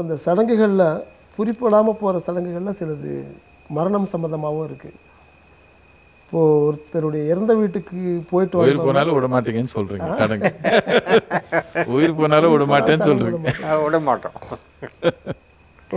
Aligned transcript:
இப்போ 0.00 0.08
இந்த 0.08 0.22
சடங்குகளில் 0.24 0.82
குறிப்பிடாமல் 1.36 1.96
போகிற 2.00 2.20
சடங்குகளில் 2.26 2.76
சிலது 2.78 3.14
மரணம் 3.76 4.06
சம்மந்தமாகவும் 4.12 4.64
இருக்குது. 4.68 4.94
இப்போது 6.20 6.54
ஒருத்தருடைய 6.66 7.22
இறந்த 7.32 7.52
வீட்டுக்கு 7.58 7.98
போயிட்டு 8.30 8.56
உயிர் 8.62 8.80
போனாலும் 8.86 9.16
விட 9.16 9.28
மாட்டீங்கன்னு 9.34 9.72
சொல்றீங்க 9.74 10.08
சடங்கு. 10.20 10.50
உயிர் 11.96 12.16
போனாலும் 12.20 12.52
விட 12.54 12.66
மாட்டேன்னு 12.72 13.08
சொல்றீங்க. 13.10 13.52
அஹ் 13.68 13.82
விட 13.84 13.98
மாட்டோம். 14.08 14.38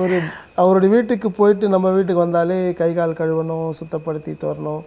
ஒரு 0.04 0.18
அவருடைய 0.64 0.92
வீட்டுக்கு 0.96 1.32
போயிட்டு 1.40 1.74
நம்ம 1.76 1.94
வீட்டுக்கு 1.98 2.26
வந்தாலே 2.26 2.60
கை 2.82 2.92
கால் 3.00 3.20
கழுவணும் 3.22 3.68
சுத்தப்படுத்திட்டு 3.80 4.48
வரணும். 4.52 4.84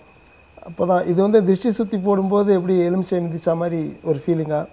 அப்போ 0.68 0.82
தான் 0.92 1.04
இது 1.12 1.20
வந்து 1.26 1.42
திருஷ்டி 1.50 1.72
சுற்றி 1.78 2.00
போடும்போது 2.08 2.50
எப்படி 2.58 2.76
எலுமிச்சை 2.88 3.22
மிதிச்சா 3.26 3.54
மாதிரி 3.62 3.80
ஒரு 4.10 4.20
ஃபீலிங்காக 4.24 4.64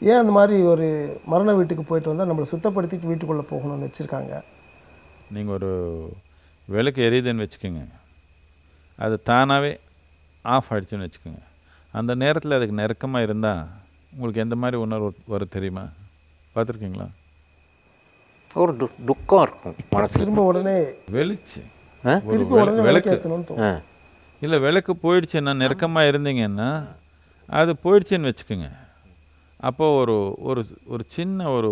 ஏன் 0.00 0.20
அந்த 0.20 0.32
மாதிரி 0.32 0.62
ஒரு 0.62 0.86
மரண 1.26 1.52
வீட்டுக்கு 1.54 1.84
போயிட்டு 1.84 2.10
வந்தால் 2.10 2.30
நம்மளை 2.30 2.46
சுத்தப்படுத்திட்டு 2.52 3.10
வீட்டுக்குள்ளே 3.10 3.44
போகணும்னு 3.50 3.86
வச்சுருக்காங்க? 3.86 4.42
நீங்க 5.30 5.52
ஒரு 5.52 5.70
விளக்கு 6.66 7.02
எரியுதுன்னு 7.08 7.46
வச்சுக்கோங்க. 7.46 7.84
அது 8.98 9.22
தானாகவே 9.22 9.72
ஆஃப் 10.42 10.68
ஆயிடுச்சுன்னு 10.70 11.06
வச்சுக்கோங்க. 11.06 11.42
அந்த 11.92 12.14
நேரத்தில் 12.14 12.56
அதுக்கு 12.56 12.78
நெருக்கமாக 12.80 13.26
இருந்தால் 13.26 13.62
உங்களுக்கு 14.12 14.40
எந்த 14.40 14.56
மாதிரி 14.56 14.76
உணர்வு 14.80 15.14
வரும் 15.34 15.54
தெரியுமா? 15.56 15.84
பார்த்துருக்கீங்களா? 16.54 17.08
ஒரு 18.54 18.72
துக்கம் 19.06 19.42
இருக்கும் 19.42 19.74
மனசுல. 19.94 20.18
திரும்ப 20.18 20.42
உடனே 20.42 20.76
வெளிச்சு 21.16 21.62
விளக்கு. 22.88 23.82
இல்லை 24.40 24.58
விளக்கு 24.58 24.92
போயிடுச்சுன்னா 25.02 25.56
நெருக்கமாக 25.56 26.10
இருந்தீங்கன்னா 26.10 26.70
அது 27.48 27.72
போயிடுச்சுன்னு 27.84 28.32
வச்சுக்கோங்க. 28.32 28.68
அப்போ 29.68 29.86
ஒரு 30.00 30.16
ஒரு 30.48 30.62
ஒரு 30.94 31.02
சின்ன 31.16 31.48
ஒரு 31.56 31.70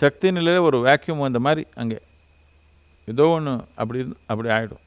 சக்தி 0.00 0.28
நிலையில் 0.36 0.66
ஒரு 0.68 0.78
வேக்யூம் 0.86 1.24
வந்த 1.24 1.40
மாதிரி 1.46 1.62
அங்கே. 1.80 1.98
ஏதோ 3.08 3.24
ஒன்று 3.36 3.52
அப்படி 3.80 4.00
அப்படி 4.32 4.48
ஆகிடும் 4.56 4.82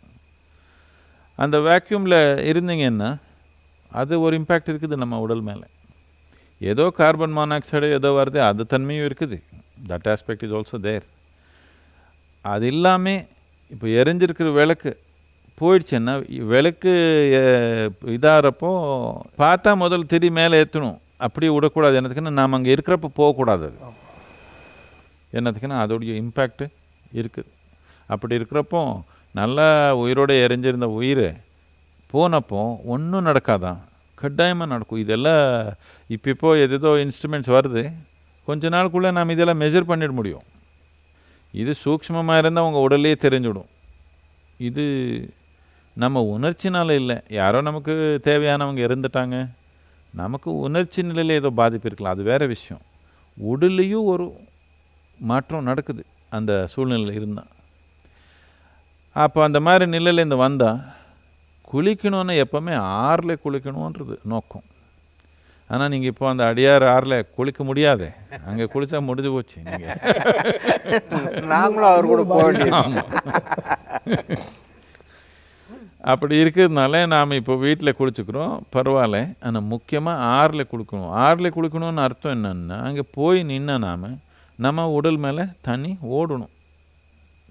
அந்த 1.39 1.58
வேக்யூமில் 1.70 2.17
இருந்தீங்கன்னா 2.52 3.09
அது 3.92 4.14
ஒரு 4.25 4.34
இம்பேக்ட் 4.39 4.72
இருக்குது 4.72 5.02
நம்ம 5.03 5.20
உடல் 5.25 5.44
மேலே. 5.50 5.66
ஏதோ 6.62 6.86
கார்பன் 7.00 7.36
மானாக்சைடு 7.38 7.88
ஏதோ 7.97 8.09
வருது 8.20 8.40
அது 8.50 8.62
தன்மையும் 8.73 9.08
இருக்குது. 9.09 9.38
That 9.90 10.08
aspect 10.14 10.45
is 10.45 10.56
also 10.59 10.78
there 10.88 11.06
அது 12.45 12.66
இல்லாமல் 12.73 13.22
இப்போ 13.72 13.88
எரிஞ்சிருக்கிற 14.02 14.50
விளக்கு 14.59 14.92
போயிடுச்சுன்னா 15.58 16.14
விளக்கு 16.53 16.92
இதாகிறப்போ 18.16 18.72
பார்த்தா 19.44 19.72
முதல் 19.84 20.09
திரி 20.12 20.30
மேலே 20.40 20.59
ஏற்றணும் 20.64 20.97
அப்படியே 21.26 21.52
விடக்கூடாது. 21.54 21.96
என்னத்துக்குன்னா 22.00 22.38
நாம் 22.40 22.56
அங்கே 22.58 22.73
இருக்கிறப்ப 22.76 23.10
போகக்கூடாது 23.20 23.64
அது. 23.70 23.78
என்னத்துக்குன்னா 25.38 25.78
அதோடைய 25.84 26.12
இம்பேக்ட் 26.24 26.64
இருக்குது 27.20 27.52
அப்படி 28.14 28.34
இருக்கிறப்போ 28.40 28.82
நல்லா 29.40 29.68
உயிரோட 30.04 30.32
எரிஞ்சிருந்த 30.46 30.88
உயிர் 31.00 31.28
போனப்போ 32.14 32.62
ஒன்றும் 32.94 33.28
நடக்காதான். 33.30 33.80
கட்டாயமாக 34.22 34.72
நடக்கும். 34.74 35.02
இதெல்லாம் 35.06 35.42
இப்போ 36.16 36.54
எதேதோ 36.66 36.92
இன்ஸ்ட்ருமெண்ட்ஸ் 37.06 37.56
வருது. 37.58 37.84
கொஞ்ச 38.48 38.70
நாளுக்குள்ளே 38.76 39.09
நாம் 39.18 39.34
இதெல்லாம் 39.36 39.62
மெஷர் 39.64 39.90
பண்ணிட 39.90 40.12
முடியும். 40.20 40.46
இது 41.62 41.72
சூக்ஷ்மமாக 41.84 42.42
இருந்தால் 42.42 42.68
உங்கள் 42.68 42.86
உடலே 42.86 43.14
தெரிஞ்சிடும். 43.26 43.70
இது 44.70 44.86
நம்ம 46.04 46.22
உணர்ச்சினால 46.36 46.96
இல்லை. 47.02 47.18
யாரோ 47.40 47.59
நமக்கு 47.68 47.94
தேவையானவங்க 48.28 48.81
இருந்துட்டாங்க 48.88 49.38
நமக்கு 50.13 50.50
உணர்ச்சி 50.66 51.00
நிலையில் 51.09 51.39
ஏதோ 51.39 51.50
பாதிப்பு 51.61 51.88
இருக்கலாம். 51.89 52.16
அது 52.16 52.23
வேற 52.31 52.41
விஷயம். 52.55 52.83
உடல்லையும் 53.52 54.08
ஒரு 54.13 54.25
மாற்றம் 55.19 55.67
நடக்குது. 55.69 56.03
அந்த 56.38 56.52
சூழ்நிலையில் 56.73 57.17
இருந்தால் 57.19 57.52
அப்போ 59.23 59.39
அந்த 59.47 59.59
மாதிரி 59.66 59.85
நிலையிலேருந்து 59.94 60.38
வந்தால் 60.46 60.81
குளிக்கணும்னு 61.72 62.34
எப்போவுமே 62.44 62.73
ஆறில் 63.06 63.41
குளிக்கணுன்றது 63.46 64.16
நோக்கம். 64.34 64.66
ஆனால் 65.69 65.90
நீங்கள் 65.94 66.12
இப்போ 66.12 66.25
அந்த 66.31 66.44
அடியார் 66.51 66.85
ஆறில் 66.94 67.16
குளிக்க 67.38 67.62
முடியாதே. 67.69 68.09
அங்கே 68.50 68.66
குளிச்சா 68.73 69.00
முடிஞ்சு 69.07 69.31
போச்சு. 69.34 69.57
நீங்கள் 69.69 69.97
நாங்களும் 71.53 71.91
அவர் 71.91 72.12
கூட 72.12 72.23
போக 72.31 72.46
அப்படி 76.12 76.35
இருக்கிறதுனால 76.41 77.00
நாம் 77.13 77.38
இப்போ 77.40 77.53
வீட்டில் 77.63 77.97
குளிச்சுக்கிறோம் 78.00 78.53
பரவாயில்ல. 78.75 79.18
ஆனால் 79.47 79.66
முக்கியமாக 79.72 80.28
ஆறில் 80.40 80.69
குளிக்கணும். 80.72 81.12
ஆறில் 81.25 81.53
குளிக்கணும்னு 81.56 82.03
அர்த்தம் 82.07 82.35
என்னன்னா 82.38 82.78
அங்கே 82.88 83.03
போய் 83.18 83.40
நின்னா 83.51 83.75
நாம் 83.88 84.06
நம்ம 84.66 84.85
உடல் 84.97 85.19
மேலே 85.25 85.44
தண்ணி 85.67 85.91
ஓடணும். 86.17 86.53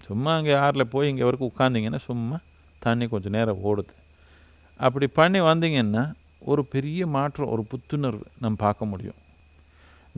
சும்மா 0.07 0.31
அங்கே 0.39 0.55
ஆறில் 0.65 0.91
போய் 0.95 1.11
இங்கே 1.11 1.27
வரைக்கும் 1.27 1.51
உட்காந்திங்கன்னா 1.53 2.01
சும்மா 2.09 2.39
தண்ணி 2.87 3.05
கொஞ்சம் 3.13 3.37
நேரம் 3.37 3.63
ஓடுது. 3.69 3.95
அப்படி 4.87 5.07
பண்ணி 5.19 5.41
வந்தீங்கன்னா 5.51 6.05
ஒரு 6.51 6.63
பெரிய 6.75 7.03
மாற்றம் 7.17 7.53
ஒரு 7.55 7.63
புத்துணர்வு 7.71 8.27
நம்ம 8.43 8.59
பார்க்க 8.65 8.91
முடியும். 8.93 9.21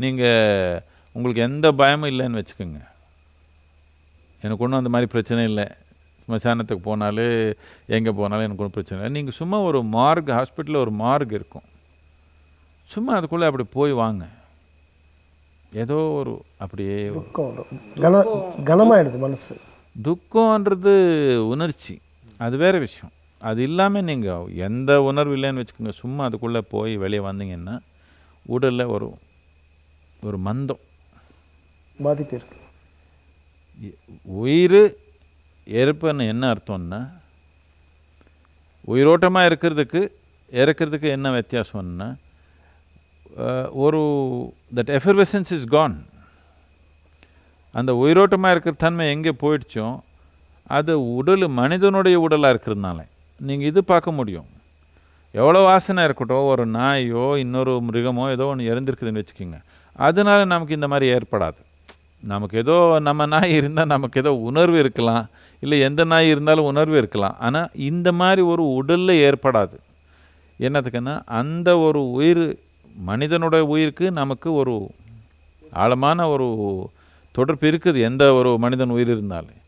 நீங்கள் 0.03 0.81
உங்களுக்கு 1.17 1.43
எந்த 1.49 1.67
பயமும் 1.83 2.11
இல்லைன்னு 2.13 2.41
வச்சுக்கோங்க. 2.41 2.81
எனக்கு 4.45 4.65
ஒன்றும் 4.65 4.81
அந்த 4.81 4.91
மாதிரி 4.95 5.09
பிரச்சனை 5.15 5.43
இல்லை. 5.51 5.67
ஸ்மசானத்துக்கு 6.29 6.83
போனாலே 6.89 7.27
எங்கே 7.97 8.13
போனாலும் 8.19 8.45
எனக்கு 8.47 8.63
ஒன்றும் 8.63 8.77
பிரச்சனை 8.77 8.97
இல்லை. 8.99 9.15
நீங்கள் 9.19 9.39
சும்மா 9.41 9.59
ஒரு 9.69 9.81
மார்க் 9.97 10.31
ஹாஸ்பிட்டலில் 10.39 10.83
ஒரு 10.85 10.93
மார்க் 11.05 11.33
இருக்கும். 11.39 11.67
சும்மா 12.95 13.13
அதுக்குள்ளே 13.19 13.49
அப்படி 13.51 13.67
போய் 13.79 13.93
வாங்க. 14.03 14.25
ஏதோ 15.85 15.97
ஒரு 16.19 16.33
அப்படியே 16.65 16.99
கனமாயிடுது 18.69 19.19
மனசு. 19.25 19.55
துக்கம்ன்றது 20.07 20.93
உணர்ச்சி. 21.53 21.95
அது 22.47 22.57
வேற 22.65 22.75
விஷயம். 22.87 23.13
அது 23.41 23.61
இல்லாமல் 23.69 24.07
நீங்கள் 24.11 24.47
எந்த 24.69 24.91
உணர்வு 25.09 25.35
இல்லைன்னு 25.37 25.63
வச்சுக்கோங்க. 25.63 25.95
சும்மா 26.03 26.23
அதுக்குள்ளே 26.29 26.63
போய் 26.75 26.95
வெளியே 27.05 27.23
வந்தீங்கன்னா 27.27 27.77
உடலில் 28.55 28.93
ஒரு 28.95 29.09
ஒரு 30.29 30.39
மந்தம். 30.47 30.83
பாதிப்பு 32.07 32.35
இருக்குது 32.39 32.65
உயிர் 34.43 34.81
இறப்புன்னு 35.81 36.25
என்ன 36.33 36.45
அர்த்தம்னா 36.55 37.01
உயிரோட்டமாக 38.93 39.49
இருக்கிறதுக்கு 39.51 40.01
இறக்கிறதுக்கு 40.61 41.09
என்ன 41.17 41.31
வித்தியாசம்னா 41.39 42.09
ஒரு 43.85 44.01
தட் 44.77 44.93
எஃபர்வெசன்ஸ் 44.99 45.51
இஸ் 45.57 45.67
கான் 45.75 45.97
அந்த 47.75 47.91
உயிரோட்டமாக 48.03 48.53
இருக்கிற 48.55 48.77
தன்மை 48.85 49.07
எங்கே 49.15 49.33
போயிடுச்சோ 49.43 49.89
அது 50.77 50.93
உடல் 51.19 51.45
மனிதனுடைய 51.59 52.17
உடலாக 52.25 52.53
இருக்கிறதுனால. 52.55 52.99
நீங்கள் 53.41 53.69
இது 53.71 53.81
பார்க்க 53.91 54.19
முடியும். 54.19 54.49
எவ்வளோ 55.35 55.61
வாசனை 55.69 56.03
இருக்கட்டும் 56.07 56.49
ஒரு 56.53 56.65
நாயோ 56.77 57.25
இன்னொரு 57.43 57.73
மிருகமோ 57.89 58.25
ஏதோ 58.35 58.47
ஒன்று 58.53 58.69
இறந்துருக்குதுன்னு 58.71 59.23
வச்சுக்கோங்க. 59.23 59.59
அதனால 60.07 60.41
நமக்கு 60.53 60.79
இந்த 60.79 60.89
மாதிரி 60.93 61.07
ஏற்படாது. 61.17 61.61
நமக்கு 62.33 62.57
ஏதோ 62.65 62.77
நம்ம 63.09 63.27
நாய் 63.35 63.57
இருந்தால் 63.59 63.93
நமக்கு 63.95 64.21
ஏதோ 64.23 64.33
உணர்வு 64.49 64.79
இருக்கலாம். 64.85 65.27
இல்லை 65.63 65.77
எந்த 65.89 66.03
நாய் 66.13 66.33
இருந்தாலும் 66.33 66.69
உணர்வு 66.71 66.97
இருக்கலாம். 67.01 67.37
ஆனால் 67.47 67.71
இந்த 67.91 68.09
மாதிரி 68.21 68.43
ஒரு 68.53 68.65
உடலில் 68.79 69.23
ஏற்படாது. 69.29 69.77
என்னத்துக்குன்னா 70.61 71.15
அந்த 71.41 71.69
ஒரு 71.87 72.01
உயிர் 72.19 72.45
மனிதனுடைய 73.11 73.65
உயிருக்கு 73.73 74.07
நமக்கு 74.21 74.49
ஒரு 74.61 74.75
ஆழமான 75.83 76.29
ஒரு 76.35 76.47
தொடர்பு 77.35 77.67
இருக்குது 77.71 77.99
எந்த 78.09 78.25
ஒரு 78.39 78.51
மனிதன் 78.65 78.95
உயிர் 78.97 79.13
இருந்தாலும். 79.15 79.59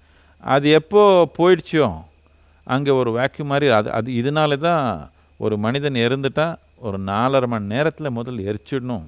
அது 0.55 0.67
எப்போ 0.79 1.03
போயிடுச்சோ 1.39 1.89
அங்கே 2.67 2.93
ஒரு 3.01 3.11
வேக்யூம் 3.19 3.51
மாதிரி 3.53 3.67
அது 3.79 3.89
அது 3.99 4.09
இதனால 4.21 4.59
தான் 4.67 4.85
ஒரு 5.45 5.55
மனிதன் 5.65 5.99
இறந்துட்டா 6.07 6.47
ஒரு 6.87 6.99
நாலரை 7.11 7.47
மணி 7.53 7.73
நேரத்தில் 7.75 8.17
முதல் 8.19 8.39
எரிச்சிடணும். 8.51 9.07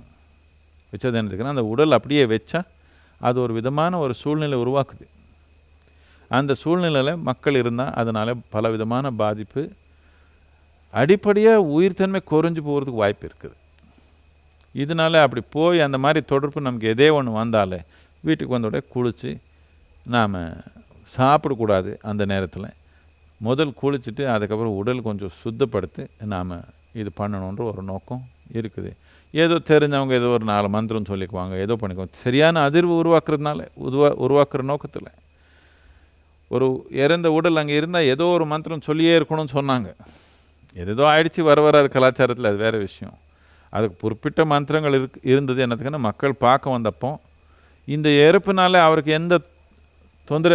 வச்சது 0.93 1.19
என்னதுக்குன்னா 1.21 1.55
அந்த 1.57 1.67
உடல் 1.73 1.97
அப்படியே 1.99 2.25
வச்சா 2.35 2.61
அது 3.21 3.37
ஒரு 3.45 3.53
விதமான 3.59 3.99
ஒரு 4.05 4.15
சூழ்நிலை 4.21 4.57
உருவாக்குது. 4.65 5.05
அந்த 6.39 6.53
சூழ்நிலையில் 6.63 7.23
மக்கள் 7.29 7.57
இருந்தால் 7.61 7.95
அதனால் 8.01 8.33
பல 8.55 8.71
விதமான 8.75 9.07
பாதிப்பு 9.23 9.63
அடிப்படையாக 11.01 11.67
உயிர்த்தன்மை 11.77 12.21
குறைஞ்சு 12.31 12.63
போகிறதுக்கு 12.67 13.03
வாய்ப்பு 13.03 13.25
இருக்குது. 13.29 13.57
இதனால 14.83 15.23
அப்படி 15.25 15.43
போய் 15.57 15.87
அந்த 15.87 15.99
மாதிரி 16.05 16.21
தொடர்பு 16.33 16.67
நமக்கு 16.67 16.87
எதே 16.95 17.09
ஒன்று 17.17 17.33
வந்தாலே 17.41 17.79
வீட்டுக்கு 18.27 18.55
வந்தோட 18.57 18.79
குளித்து 18.95 19.31
நாம் 20.15 20.37
சாப்பிடக்கூடாது 21.17 21.91
அந்த 22.11 22.23
நேரத்தில். 22.33 22.69
முதல் 23.47 23.73
குளிச்சுட்டு 23.81 24.25
அதுக்கப்புறம் 24.35 24.79
உடல் 24.81 25.07
கொஞ்சம் 25.09 25.35
சுத்தப்படுத்தி 25.43 26.05
நாம் 26.35 26.53
இது 27.01 27.11
பண்ணணுன்ற 27.21 27.63
ஒரு 27.73 27.83
நோக்கம் 27.91 28.23
இருக்குது. 28.59 28.91
ஏதோ 29.43 29.57
தெரிஞ்சவங்க 29.71 30.15
ஏதோ 30.21 30.31
ஒரு 30.37 30.47
நாலு 30.53 30.69
மந்திரம் 30.77 31.11
சொல்லிக்குவாங்க 31.11 31.55
ஏதோ 31.65 31.77
பண்ணிக்குவாங்க. 31.81 32.17
சரியான 32.25 32.65
அதிர்வு 32.69 32.95
உருவாக்குறதுனால 33.03 33.67
உருவா 33.87 34.11
உருவாக்குற 34.25 34.63
நோக்கத்தில். 34.73 35.11
ஒரு 36.55 36.67
இறந்த 37.03 37.29
உடல் 37.37 37.61
அங்கே 37.61 37.77
இருந்தால் 37.81 38.09
ஏதோ 38.15 38.25
ஒரு 38.37 38.45
மந்திரம் 38.53 38.87
சொல்லியே 38.89 39.13
இருக்கணும்னு 39.19 39.55
சொன்னாங்க. 39.59 39.89
ஏதேதோ 40.81 41.05
ஆயிடுச்சு 41.13 41.43
வர 41.51 41.61
வர 41.67 41.81
அது 41.83 41.89
கலாச்சாரத்தில் 41.97 42.51
அது 42.51 42.59
வேறு 42.65 42.79
விஷயம். 42.87 43.15
அதுக்கு 43.73 43.97
குறிப்பிட்ட 44.05 44.41
மந்திரங்கள் 44.53 44.97
இருக்கு 44.99 45.21
இருந்தது 45.33 45.61
என்னத்துக்குன்னா 45.65 46.03
மக்கள் 46.09 46.35
பார்க்க 46.47 46.77
வந்தப்போ 46.77 47.11
இந்த 47.89 48.09
இறப்புனால 48.25 48.81
அவருக்கு 48.89 49.13
எந்த 49.21 49.35
தொந்தர 50.31 50.55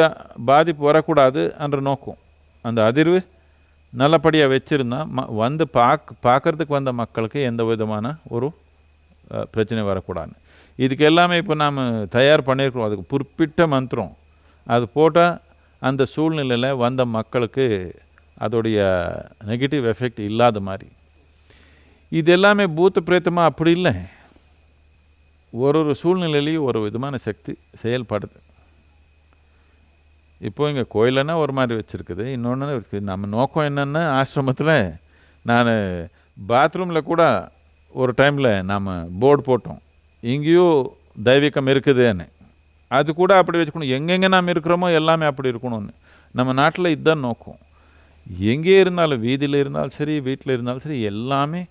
பாதிப்பு 0.50 0.84
வரக்கூடாது 0.90 1.42
என்ற 1.64 1.78
நோக்கம். 1.90 2.20
அந்த 2.66 2.80
அதிர்வு 2.90 3.20
நல்லபடியாக 3.94 4.52
வச்சுருந்தா 4.54 5.00
ம 5.18 5.26
வந்து 5.42 5.64
பார்க்க 5.80 6.16
பார்க்கறதுக்கு 6.28 6.78
வந்த 6.78 6.92
மக்களுக்கு 7.02 7.40
எந்த 7.50 7.62
விதமான 7.70 8.06
ஒரு 8.36 8.48
பிரச்சனை 9.54 9.82
வரக்கூடாது. 9.90 10.34
இதுக்கு 10.80 11.04
எல்லாமே 11.10 11.36
இப்போ 11.42 11.56
நாம் 11.64 11.80
தயார் 12.16 12.48
பண்ணியிருக்கிறோம் 12.50 12.88
அதுக்கு 12.88 13.06
குறிப்பிட்ட 13.14 13.68
மந்திரம். 13.76 14.12
அது 14.68 14.86
போட்டால் 14.98 15.36
அந்த 15.80 16.06
சூழ்நிலையில் 16.06 16.76
வந்த 16.76 17.02
மக்களுக்கு 17.06 17.66
அதோடைய 18.46 18.80
நெகட்டிவ் 19.50 19.86
எஃபெக்ட் 19.94 20.20
இல்லாத 20.30 20.60
மாதிரி. 20.60 20.90
இது 22.12 22.32
எல்லாமே 22.32 22.66
பூத்த 22.78 23.02
பிரேத்தமாக 23.06 23.50
அப்படி 23.52 23.72
இல்லை. 23.72 23.94
ஒரு 25.54 25.80
ஒரு 25.84 25.96
சூழ்நிலையிலையும் 26.02 26.68
ஒரு 26.70 26.80
விதமான 26.82 27.18
சக்தி 27.18 27.54
செயல்படுது. 27.84 28.38
இப்போ 30.48 30.70
இங்கே 30.70 30.86
கோயிலன்னா 30.96 31.36
ஒரு 31.44 31.54
மாதிரி 31.58 31.80
வச்சுருக்குது. 31.80 32.26
இன்னொன்று 32.36 32.76
இருக்குது 32.78 33.08
நம்ம 33.10 33.28
நோக்கம் 33.28 33.68
என்னென்னா 33.70 34.04
ஆசிரமத்தில் 34.20 34.76
நான் 35.50 35.72
பாத்ரூமில் 36.52 37.10
கூட 37.12 37.24
ஒரு 38.02 38.14
டைமில் 38.18 38.52
நாம் 38.72 38.90
போர்டு 39.20 39.44
போட்டோம். 39.50 39.82
இங்கேயும் 40.24 40.98
தெய்வீகம் 41.24 41.72
இருக்குதுன்னு. 41.74 42.26
அது 42.92 43.10
கூட 43.14 43.38
அப்படி 43.40 43.58
வச்சுக்கணும். 43.60 43.94
எங்கெங்கே 43.98 44.28
நாம் 44.34 44.52
இருக்கிறோமோ 44.54 44.90
எல்லாமே 45.00 45.26
அப்படி 45.30 45.52
இருக்கணும்னு. 45.54 45.94
நம்ம 46.36 46.54
நாட்டில் 46.60 46.94
இதுதான் 46.96 47.26
நோக்கம். 47.28 47.60
எங்கே 48.54 48.76
இருந்தாலும் 48.84 49.24
வீதியில் 49.26 49.62
இருந்தாலும் 49.64 49.96
சரி 49.98 50.20
வீட்டில் 50.20 50.54
இருந்தாலும் 50.54 50.86
சரி 50.86 51.00
எல்லாமே 51.12 51.62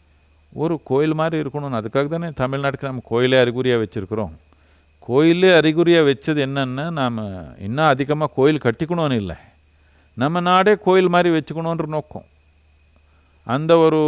ஒரு 0.52 0.74
கோயில் 0.90 1.14
மாதிரி 1.20 1.36
இருக்கணும்னு. 1.42 1.78
அதுக்காக 1.80 2.06
தானே 2.12 2.28
தமிழ்நாட்டுக்கு 2.42 2.90
நம்ம 2.90 3.04
கோயிலே 3.10 3.38
அறிகுறியாக 3.44 3.82
வச்சுருக்குறோம். 3.82 4.32
கோயிலே 5.08 5.50
அறிகுறியாக 5.58 6.06
வச்சது 6.10 6.40
என்னன்னா 6.46 6.86
நாம் 7.00 7.18
இன்னும் 7.66 7.90
அதிகமாக 7.92 8.34
கோயில் 8.38 8.64
கட்டிக்கணும்னு 8.64 9.18
இல்லை. 9.22 9.36
நம்ம 10.16 10.40
நாடே 10.40 10.74
கோயில் 10.86 11.12
மாதிரி 11.14 11.30
வச்சுக்கணுன்ற 11.36 11.86
நோக்கம். 11.96 12.26
அந்த 13.46 13.72
ஒரு 13.78 14.00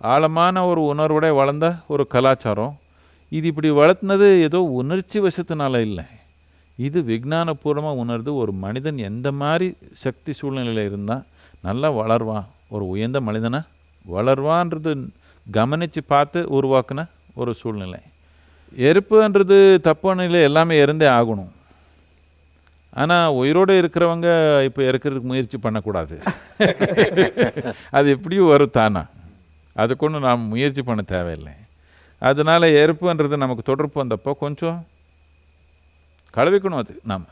ஆழமான 0.00 0.66
ஒரு 0.70 0.80
உணர்வோட 0.92 1.28
வளர்ந்த 1.40 1.66
ஒரு 1.92 2.06
கலாச்சாரம். 2.14 2.74
இது 3.32 3.46
இப்படி 3.52 3.70
வளர்த்துனது 3.80 4.28
ஏதோ 4.48 4.60
உணர்ச்சி 4.80 5.18
வசத்தினால 5.20 5.80
இல்லை. 5.88 6.04
இது 6.86 6.98
விஞ்ஞானபூர்வமாக 7.10 8.00
உணர்ந்து 8.02 8.30
ஒரு 8.42 8.52
மனிதன் 8.64 8.98
எந்த 9.10 9.28
மாதிரி 9.40 9.68
சக்தி 10.02 10.32
சூழ்நிலையில் 10.40 10.86
இருந்தால் 10.88 11.24
நல்லா 11.66 11.88
வளர்வான். 12.00 12.46
ஒரு 12.74 12.84
உயர்ந்த 12.94 13.18
மனிதனாக 13.28 13.70
வளர்வான்றது 14.14 14.92
கவனித்து 15.46 16.00
பார்த்து 16.12 16.40
உருவாக்குன 16.58 17.00
ஒரு 17.40 17.52
சூழ்நிலை. 17.60 18.00
எருப்புன்றது 18.88 19.56
தப்பான 19.86 20.24
நிலை 20.26 20.40
எல்லாமே 20.48 20.76
இருந்தே 20.84 21.08
ஆகணும். 21.18 21.52
ஆனால் 23.00 23.34
உயிரோடு 23.40 23.72
இருக்கிறவங்க 23.80 24.28
இப்போ 24.68 24.82
இருக்கிறதுக்கு 24.90 25.30
முயற்சி 25.32 25.58
பண்ணக்கூடாது. 25.64 26.16
அது 27.98 28.06
எப்படியும் 28.16 28.50
வரும் 28.52 28.76
தானா. 28.78 29.02
அதுக்கு 29.82 30.04
ஒன்றும் 30.06 30.26
நாம் 30.28 30.50
முயற்சி 30.52 30.82
பண்ண 30.82 31.02
தேவையில்லை. 31.14 31.54
அதனால் 32.28 32.74
எருப்புன்றது 32.82 33.36
நமக்கு 33.44 33.64
தொடர்பு 33.70 33.96
வந்தப்போ 34.02 34.32
கொஞ்சம் 34.44 34.78
கழுவிக்கணும் 36.36 36.78
அது 36.78 37.00
நாம் 37.04 37.26